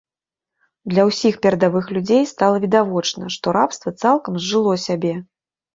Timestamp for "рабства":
3.61-3.89